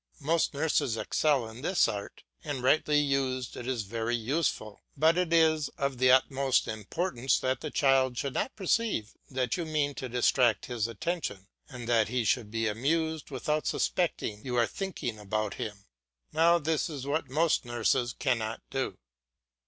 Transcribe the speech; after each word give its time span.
Most 0.19 0.55
nurses 0.55 0.97
excel 0.97 1.47
in 1.47 1.61
this 1.61 1.87
art, 1.87 2.23
and 2.43 2.63
rightly 2.63 2.99
used 2.99 3.55
it 3.55 3.67
is 3.67 3.83
very 3.83 4.15
useful; 4.15 4.81
but 4.97 5.15
it 5.15 5.31
is 5.31 5.69
of 5.77 5.99
the 5.99 6.09
utmost 6.09 6.67
importance 6.67 7.37
that 7.37 7.61
the 7.61 7.69
child 7.69 8.17
should 8.17 8.33
not 8.33 8.55
perceive 8.55 9.13
that 9.29 9.57
you 9.57 9.63
mean 9.65 9.93
to 9.93 10.09
distract 10.09 10.65
his 10.65 10.87
attention, 10.87 11.45
and 11.69 11.87
that 11.87 12.07
he 12.07 12.23
should 12.23 12.49
be 12.49 12.67
amused 12.67 13.29
without 13.29 13.67
suspecting 13.67 14.43
you 14.43 14.55
are 14.57 14.65
thinking 14.65 15.19
about 15.19 15.53
him; 15.53 15.85
now 16.33 16.57
this 16.57 16.89
is 16.89 17.05
what 17.05 17.29
most 17.29 17.63
nurses 17.63 18.11
cannot 18.17 18.63
do. 18.71 18.97